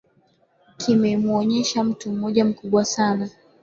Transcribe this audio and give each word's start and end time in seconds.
kimemwonyesha 0.77 1.83
mtu 1.83 2.11
moja 2.11 2.45
mkubwa 2.45 2.85
sana 2.85 3.29